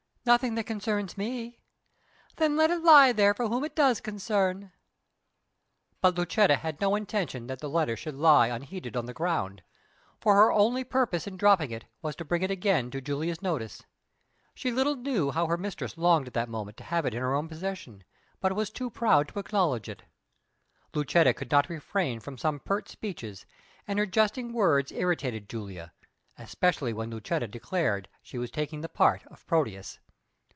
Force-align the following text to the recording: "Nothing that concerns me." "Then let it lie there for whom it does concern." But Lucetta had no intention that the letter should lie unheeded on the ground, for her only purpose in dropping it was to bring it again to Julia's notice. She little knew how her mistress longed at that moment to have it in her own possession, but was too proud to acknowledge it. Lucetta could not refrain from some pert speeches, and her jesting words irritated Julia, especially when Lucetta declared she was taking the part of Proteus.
"Nothing 0.23 0.53
that 0.53 0.67
concerns 0.67 1.17
me." 1.17 1.57
"Then 2.35 2.55
let 2.55 2.69
it 2.69 2.83
lie 2.83 3.11
there 3.11 3.33
for 3.33 3.47
whom 3.47 3.63
it 3.63 3.73
does 3.75 3.99
concern." 3.99 4.71
But 5.99 6.13
Lucetta 6.15 6.57
had 6.57 6.79
no 6.79 6.93
intention 6.93 7.47
that 7.47 7.57
the 7.57 7.67
letter 7.67 7.97
should 7.97 8.13
lie 8.13 8.45
unheeded 8.47 8.95
on 8.95 9.07
the 9.07 9.15
ground, 9.15 9.63
for 10.19 10.35
her 10.35 10.51
only 10.51 10.83
purpose 10.83 11.25
in 11.25 11.37
dropping 11.37 11.71
it 11.71 11.85
was 12.03 12.15
to 12.17 12.23
bring 12.23 12.43
it 12.43 12.51
again 12.51 12.91
to 12.91 13.01
Julia's 13.01 13.41
notice. 13.41 13.81
She 14.53 14.71
little 14.71 14.95
knew 14.95 15.31
how 15.31 15.47
her 15.47 15.57
mistress 15.57 15.97
longed 15.97 16.27
at 16.27 16.35
that 16.35 16.49
moment 16.49 16.77
to 16.77 16.83
have 16.83 17.03
it 17.07 17.15
in 17.15 17.19
her 17.19 17.33
own 17.33 17.47
possession, 17.47 18.03
but 18.39 18.55
was 18.55 18.69
too 18.69 18.91
proud 18.91 19.27
to 19.29 19.39
acknowledge 19.39 19.89
it. 19.89 20.03
Lucetta 20.93 21.33
could 21.33 21.49
not 21.49 21.67
refrain 21.67 22.19
from 22.19 22.37
some 22.37 22.59
pert 22.59 22.87
speeches, 22.87 23.47
and 23.87 23.97
her 23.97 24.05
jesting 24.05 24.53
words 24.53 24.91
irritated 24.91 25.49
Julia, 25.49 25.93
especially 26.37 26.93
when 26.93 27.09
Lucetta 27.09 27.47
declared 27.47 28.07
she 28.21 28.37
was 28.37 28.51
taking 28.51 28.81
the 28.81 28.87
part 28.87 29.23
of 29.25 29.43
Proteus. 29.47 29.97